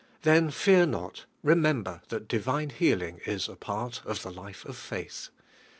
[0.23, 4.75] Then fear not, remem ber that divine healing is a part of the life of
[4.75, 5.29] faith.